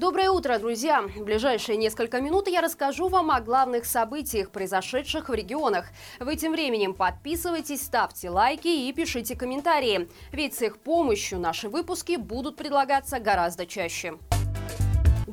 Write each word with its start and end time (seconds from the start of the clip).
Доброе 0.00 0.30
утро, 0.30 0.58
друзья! 0.58 1.02
В 1.02 1.24
ближайшие 1.24 1.76
несколько 1.76 2.22
минут 2.22 2.48
я 2.48 2.62
расскажу 2.62 3.08
вам 3.08 3.30
о 3.30 3.42
главных 3.42 3.84
событиях, 3.84 4.50
произошедших 4.50 5.28
в 5.28 5.34
регионах. 5.34 5.88
Вы 6.18 6.36
тем 6.36 6.52
временем 6.52 6.94
подписывайтесь, 6.94 7.82
ставьте 7.82 8.30
лайки 8.30 8.68
и 8.68 8.90
пишите 8.94 9.36
комментарии. 9.36 10.08
Ведь 10.32 10.54
с 10.54 10.62
их 10.62 10.78
помощью 10.78 11.38
наши 11.38 11.68
выпуски 11.68 12.16
будут 12.16 12.56
предлагаться 12.56 13.20
гораздо 13.20 13.66
чаще. 13.66 14.14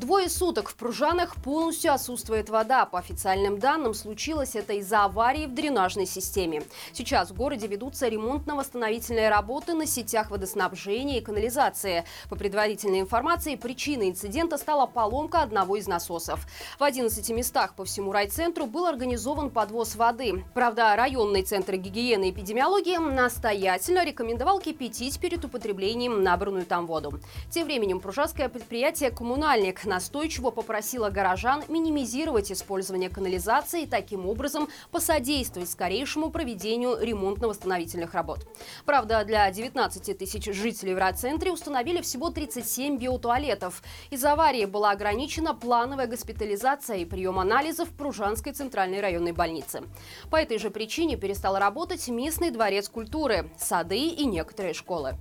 Двое 0.08 0.30
суток 0.30 0.70
в 0.70 0.76
Пружанах 0.76 1.36
полностью 1.36 1.94
отсутствует 1.94 2.50
вода. 2.50 2.86
По 2.86 2.98
официальным 2.98 3.60
данным, 3.60 3.94
случилось 3.94 4.56
это 4.56 4.72
из-за 4.72 5.04
аварии 5.04 5.48
в 5.48 5.54
дренажной 5.54 6.06
системе. 6.06 6.64
Сейчас 6.94 7.30
в 7.30 7.34
городе 7.34 7.68
ведутся 7.68 8.08
ремонтно-восстановительные 8.08 9.28
работы 9.28 9.74
на 9.74 9.86
сетях 9.86 10.32
водоснабжения 10.32 11.18
и 11.18 11.22
канализации. 11.22 12.06
По 12.30 12.38
предварительной 12.38 13.02
информации, 13.02 13.58
причиной 13.58 14.08
инцидента 14.08 14.58
стала 14.58 14.86
поломка 14.86 15.42
одного 15.42 15.76
из 15.76 15.88
насосов. 15.88 16.48
В 16.80 16.84
11 16.86 17.30
местах 17.32 17.74
по 17.74 17.84
всему 17.84 18.14
райцентру 18.14 18.66
был 18.66 18.86
организован 18.86 19.50
подвоз 19.50 19.98
воды. 19.98 20.46
Правда, 20.54 20.96
районный 20.96 21.44
центр 21.44 21.76
гигиены 21.76 22.30
и 22.30 22.32
эпидемиологии 22.32 22.96
настоятельно 22.96 24.06
рекомендовал 24.06 24.62
кипятить 24.62 25.20
перед 25.20 25.44
употреблением 25.44 26.24
набранную 26.24 26.66
там 26.66 26.88
воду. 26.88 27.20
Тем 27.52 27.66
временем 27.66 28.00
пружанское 28.00 28.48
предприятие 28.48 29.12
«Коммунальник» 29.12 29.84
настойчиво 29.98 30.52
попросила 30.52 31.10
горожан 31.10 31.64
минимизировать 31.70 32.52
использование 32.52 33.10
канализации 33.10 33.82
и 33.82 33.88
таким 33.88 34.28
образом 34.28 34.70
посодействовать 34.92 35.72
скорейшему 35.72 36.30
проведению 36.30 37.00
ремонтно-восстановительных 37.02 38.14
работ. 38.14 38.48
Правда, 38.86 39.24
для 39.26 39.50
19 39.50 40.16
тысяч 40.16 40.54
жителей 40.54 40.94
в 40.94 41.00
райцентре 41.00 41.52
установили 41.52 42.02
всего 42.02 42.30
37 42.30 43.00
биотуалетов. 43.00 43.82
Из-за 44.12 44.34
аварии 44.34 44.66
была 44.66 44.92
ограничена 44.92 45.56
плановая 45.56 46.06
госпитализация 46.06 46.98
и 46.98 47.06
прием 47.06 47.40
анализов 47.40 47.90
в 47.90 47.94
Пружанской 47.94 48.54
центральной 48.54 49.02
районной 49.02 49.32
больнице. 49.32 49.82
По 50.30 50.36
этой 50.36 50.60
же 50.60 50.70
причине 50.70 51.18
перестал 51.18 51.58
работать 51.58 52.08
местный 52.08 52.52
дворец 52.52 52.88
культуры, 52.88 53.50
сады 53.58 53.98
и 53.98 54.26
некоторые 54.26 54.76
школы. 54.76 55.16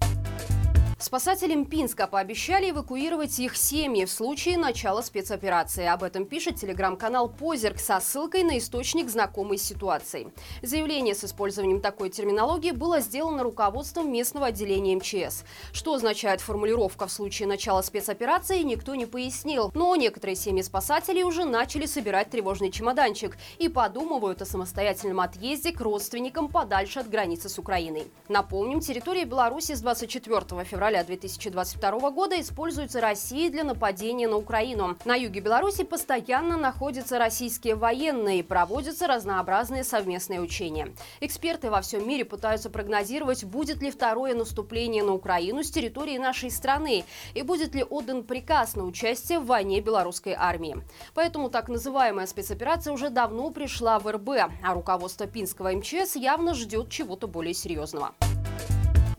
Спасателям 0.99 1.67
Пинска 1.67 2.07
пообещали 2.07 2.71
эвакуировать 2.71 3.39
их 3.39 3.55
семьи 3.55 4.07
в 4.07 4.11
случае 4.11 4.57
начала 4.57 5.03
спецоперации. 5.03 5.85
Об 5.85 6.03
этом 6.03 6.25
пишет 6.25 6.57
телеграм-канал 6.57 7.29
«Позерк» 7.29 7.79
со 7.79 8.01
ссылкой 8.01 8.45
на 8.45 8.57
источник 8.57 9.11
знакомой 9.11 9.59
ситуации. 9.59 10.33
Заявление 10.63 11.15
с 11.15 11.23
использованием 11.23 11.83
такой 11.83 12.09
терминологии 12.09 12.71
было 12.71 13.01
сделано 13.01 13.43
руководством 13.43 14.11
местного 14.11 14.47
отделения 14.47 14.97
МЧС. 14.97 15.45
Что 15.71 15.93
означает 15.93 16.41
формулировка 16.41 17.07
в 17.07 17.13
случае 17.13 17.47
начала 17.47 17.83
спецоперации, 17.83 18.63
никто 18.63 18.95
не 18.95 19.05
пояснил. 19.05 19.73
Но 19.75 19.95
некоторые 19.97 20.35
семьи 20.35 20.63
спасателей 20.63 21.25
уже 21.25 21.45
начали 21.45 21.85
собирать 21.85 22.31
тревожный 22.31 22.71
чемоданчик 22.71 23.37
и 23.59 23.69
подумывают 23.69 24.41
о 24.41 24.47
самостоятельном 24.47 25.21
отъезде 25.21 25.73
к 25.73 25.81
родственникам 25.83 26.49
подальше 26.49 27.01
от 27.01 27.11
границы 27.11 27.51
с 27.51 27.59
Украиной. 27.59 28.05
Напомним, 28.31 28.81
территория 28.81 29.27
Беларуси 29.27 29.75
с 29.75 29.83
24 29.83 30.65
февраля 30.65 30.87
февраля 30.97 31.05
2022 31.05 32.11
года 32.11 32.41
используется 32.41 33.01
Россией 33.01 33.51
для 33.51 33.65
нападения 33.65 34.29
на 34.29 34.37
Украину. 34.37 34.97
На 35.05 35.15
юге 35.15 35.41
Беларуси 35.41 35.85
постоянно 35.85 36.57
находятся 36.57 37.19
российские 37.19 37.75
военные 37.75 38.39
и 38.39 38.43
проводятся 38.43 39.07
разнообразные 39.07 39.85
совместные 39.85 40.41
учения. 40.41 40.95
Эксперты 41.21 41.71
во 41.71 41.81
всем 41.81 42.07
мире 42.09 42.25
пытаются 42.25 42.71
прогнозировать, 42.71 43.45
будет 43.45 43.83
ли 43.83 43.91
второе 43.91 44.35
наступление 44.35 45.03
на 45.03 45.13
Украину 45.13 45.63
с 45.63 45.71
территории 45.71 46.19
нашей 46.19 46.51
страны 46.51 47.05
и 47.35 47.43
будет 47.43 47.75
ли 47.75 47.83
отдан 47.83 48.23
приказ 48.23 48.77
на 48.77 48.85
участие 48.85 49.39
в 49.39 49.47
войне 49.47 49.81
белорусской 49.81 50.33
армии. 50.33 50.83
Поэтому 51.15 51.51
так 51.51 51.69
называемая 51.69 52.27
спецоперация 52.27 52.93
уже 52.93 53.11
давно 53.11 53.51
пришла 53.51 53.99
в 53.99 54.11
РБ, 54.11 54.31
а 54.63 54.75
руководство 54.75 55.27
Пинского 55.27 55.73
МЧС 55.73 56.17
явно 56.17 56.55
ждет 56.55 56.89
чего-то 56.91 57.27
более 57.27 57.55
серьезного. 57.55 58.15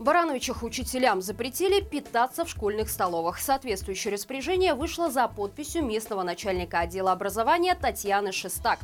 Барановичах 0.08 0.62
учителям 0.62 1.20
запретили 1.20 1.82
питаться 1.82 2.46
в 2.46 2.48
школьных 2.48 2.88
столовых. 2.88 3.38
Соответствующее 3.38 4.14
распоряжение 4.14 4.72
вышло 4.72 5.10
за 5.10 5.28
подписью 5.28 5.84
местного 5.84 6.22
начальника 6.22 6.78
отдела 6.78 7.12
образования 7.12 7.74
Татьяны 7.74 8.32
Шестак. 8.32 8.78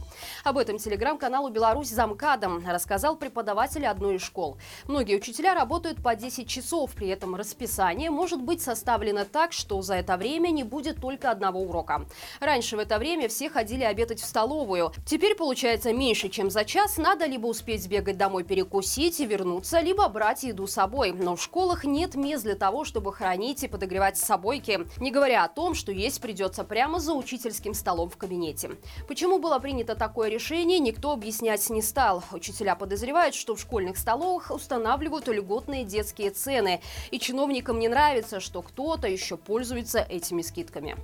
Об 0.44 0.58
этом 0.58 0.76
телеграм-каналу 0.76 1.48
«Беларусь 1.48 1.88
замкадом» 1.88 2.62
рассказал 2.68 3.16
преподаватель 3.16 3.86
одной 3.86 4.16
из 4.16 4.22
школ. 4.22 4.58
Многие 4.86 5.16
учителя 5.16 5.54
работают 5.54 6.02
по 6.02 6.14
10 6.14 6.46
часов, 6.46 6.90
при 6.90 7.08
этом 7.08 7.34
расписание 7.34 8.10
может 8.10 8.42
быть 8.42 8.60
составлено 8.60 9.24
так, 9.24 9.54
что 9.54 9.80
за 9.80 9.94
это 9.94 10.18
время 10.18 10.50
не 10.50 10.62
будет 10.62 11.00
только 11.00 11.30
одного 11.30 11.60
урока. 11.62 12.04
Раньше 12.38 12.76
в 12.76 12.80
это 12.80 12.98
время 12.98 13.30
все 13.30 13.48
ходили 13.48 13.84
обедать 13.84 14.20
в 14.20 14.26
столовую. 14.26 14.92
Теперь 15.06 15.34
получается 15.36 15.94
меньше, 15.94 16.28
чем 16.28 16.50
за 16.50 16.66
час. 16.66 16.98
Надо 16.98 17.24
либо 17.24 17.46
успеть 17.46 17.82
сбегать 17.82 18.18
домой 18.18 18.44
перекусить 18.44 19.20
и 19.20 19.24
вернуться, 19.24 19.80
либо 19.80 20.06
брать 20.08 20.42
еду 20.42 20.66
с 20.66 20.74
собой. 20.74 21.13
Но 21.18 21.36
в 21.36 21.42
школах 21.42 21.84
нет 21.84 22.14
мест 22.14 22.44
для 22.44 22.54
того, 22.54 22.84
чтобы 22.84 23.12
хранить 23.12 23.62
и 23.62 23.68
подогревать 23.68 24.16
собойки. 24.16 24.86
Не 24.98 25.10
говоря 25.10 25.44
о 25.44 25.48
том, 25.48 25.74
что 25.74 25.92
есть 25.92 26.20
придется 26.20 26.64
прямо 26.64 26.98
за 26.98 27.14
учительским 27.14 27.74
столом 27.74 28.10
в 28.10 28.16
кабинете. 28.16 28.72
Почему 29.08 29.38
было 29.38 29.58
принято 29.58 29.94
такое 29.94 30.28
решение, 30.28 30.78
никто 30.78 31.12
объяснять 31.12 31.68
не 31.70 31.82
стал. 31.82 32.22
Учителя 32.32 32.74
подозревают, 32.74 33.34
что 33.34 33.54
в 33.54 33.60
школьных 33.60 33.96
столовых 33.96 34.50
устанавливают 34.50 35.28
льготные 35.28 35.84
детские 35.84 36.30
цены. 36.30 36.80
И 37.10 37.18
чиновникам 37.18 37.78
не 37.78 37.88
нравится, 37.88 38.40
что 38.40 38.62
кто-то 38.62 39.08
еще 39.08 39.36
пользуется 39.36 40.00
этими 40.00 40.42
скидками. 40.42 40.96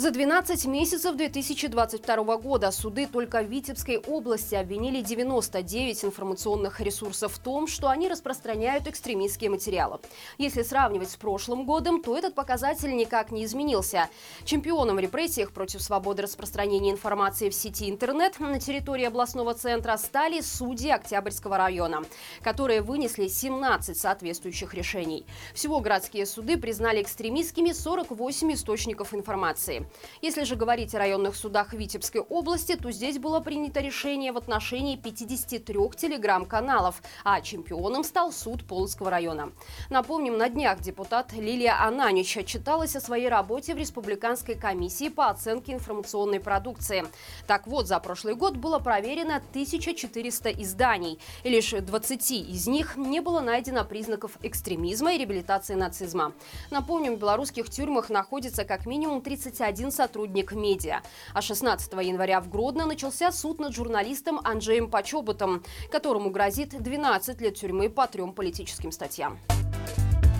За 0.00 0.10
12 0.10 0.64
месяцев 0.64 1.14
2022 1.14 2.36
года 2.38 2.70
суды 2.70 3.06
только 3.06 3.42
в 3.42 3.48
Витебской 3.48 3.98
области 3.98 4.54
обвинили 4.54 5.02
99 5.02 6.06
информационных 6.06 6.80
ресурсов 6.80 7.34
в 7.34 7.38
том, 7.38 7.66
что 7.66 7.90
они 7.90 8.08
распространяют 8.08 8.86
экстремистские 8.86 9.50
материалы. 9.50 9.98
Если 10.38 10.62
сравнивать 10.62 11.10
с 11.10 11.16
прошлым 11.16 11.66
годом, 11.66 12.02
то 12.02 12.16
этот 12.16 12.34
показатель 12.34 12.96
никак 12.96 13.30
не 13.30 13.44
изменился. 13.44 14.08
Чемпионом 14.46 14.96
в 14.96 15.00
репрессиях 15.00 15.52
против 15.52 15.82
свободы 15.82 16.22
распространения 16.22 16.92
информации 16.92 17.50
в 17.50 17.54
сети 17.54 17.90
интернет 17.90 18.40
на 18.40 18.58
территории 18.58 19.04
областного 19.04 19.52
центра 19.52 19.98
стали 19.98 20.40
судьи 20.40 20.88
Октябрьского 20.88 21.58
района, 21.58 22.04
которые 22.40 22.80
вынесли 22.80 23.28
17 23.28 23.98
соответствующих 23.98 24.72
решений. 24.72 25.26
Всего 25.52 25.80
городские 25.80 26.24
суды 26.24 26.56
признали 26.56 27.02
экстремистскими 27.02 27.72
48 27.72 28.54
источников 28.54 29.12
информации. 29.12 29.89
Если 30.22 30.44
же 30.44 30.56
говорить 30.56 30.94
о 30.94 30.98
районных 30.98 31.36
судах 31.36 31.72
Витебской 31.72 32.20
области, 32.20 32.76
то 32.76 32.90
здесь 32.90 33.18
было 33.18 33.40
принято 33.40 33.80
решение 33.80 34.32
в 34.32 34.36
отношении 34.36 34.96
53 34.96 35.76
телеграм-каналов, 35.96 37.02
а 37.24 37.40
чемпионом 37.40 38.04
стал 38.04 38.32
суд 38.32 38.66
Полоцкого 38.66 39.10
района. 39.10 39.52
Напомним, 39.88 40.36
на 40.38 40.48
днях 40.48 40.80
депутат 40.80 41.32
Лилия 41.32 41.82
Ананич 41.82 42.36
отчиталась 42.36 42.96
о 42.96 43.00
своей 43.00 43.28
работе 43.28 43.74
в 43.74 43.78
Республиканской 43.78 44.54
комиссии 44.54 45.08
по 45.08 45.28
оценке 45.28 45.72
информационной 45.72 46.40
продукции. 46.40 47.04
Так 47.46 47.66
вот, 47.66 47.86
за 47.86 47.98
прошлый 48.00 48.34
год 48.34 48.56
было 48.56 48.78
проверено 48.78 49.36
1400 49.36 50.50
изданий, 50.62 51.18
и 51.44 51.48
лишь 51.48 51.70
20 51.70 52.30
из 52.30 52.66
них 52.66 52.96
не 52.96 53.20
было 53.20 53.40
найдено 53.40 53.84
признаков 53.84 54.32
экстремизма 54.42 55.14
и 55.14 55.18
реабилитации 55.18 55.74
нацизма. 55.74 56.32
Напомним, 56.70 57.16
в 57.16 57.18
белорусских 57.18 57.70
тюрьмах 57.70 58.10
находится 58.10 58.64
как 58.64 58.86
минимум 58.86 59.22
31 59.22 59.79
один 59.80 59.92
сотрудник 59.92 60.52
медиа. 60.52 61.00
А 61.32 61.40
16 61.40 61.92
января 61.94 62.42
в 62.42 62.50
Гродно 62.50 62.84
начался 62.84 63.32
суд 63.32 63.60
над 63.60 63.74
журналистом 63.74 64.38
Анджеем 64.44 64.90
Почоботом, 64.90 65.64
которому 65.90 66.28
грозит 66.30 66.80
12 66.82 67.40
лет 67.40 67.54
тюрьмы 67.54 67.88
по 67.88 68.06
трем 68.06 68.34
политическим 68.34 68.92
статьям. 68.92 69.38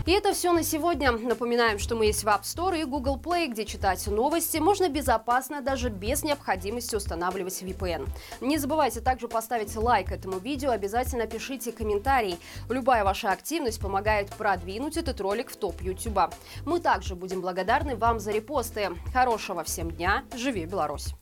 И 0.06 0.12
это 0.12 0.33
все 0.33 0.53
на 0.53 0.62
сегодня. 0.62 1.12
Напоминаем, 1.12 1.78
что 1.78 1.94
мы 1.94 2.06
есть 2.06 2.25
в 2.25 2.27
App 2.27 2.42
Store 2.42 2.80
и 2.80 2.84
Google 2.84 3.19
Play, 3.19 3.48
где 3.48 3.65
читать 3.65 4.07
новости 4.07 4.59
можно 4.59 4.89
безопасно, 4.89 5.60
даже 5.60 5.91
без 5.91 6.22
необходимости 6.22 6.97
устанавливать 6.97 7.63
VPN. 7.63 8.09
Не 8.41 8.59
забывайте 8.59 9.01
также 9.01 9.28
поставить 9.28 9.77
лайк 9.77 10.10
этому 10.10 10.39
видео, 10.39 10.71
обязательно 10.71 11.27
пишите 11.27 11.71
комментарий. 11.71 12.39
Любая 12.69 13.04
ваша 13.04 13.30
активность 13.30 13.80
помогает 13.80 14.30
продвинуть 14.30 14.97
этот 14.97 15.21
ролик 15.21 15.51
в 15.51 15.57
топ 15.57 15.80
YouTube. 15.83 16.34
Мы 16.65 16.80
также 16.80 17.15
будем 17.15 17.41
благодарны 17.41 17.95
вам 17.95 18.21
за 18.21 18.33
репосты. 18.33 18.91
Хорошего 19.13 19.65
всем 19.65 19.91
дня. 19.91 20.25
Живи 20.34 20.65
Беларусь! 20.65 21.15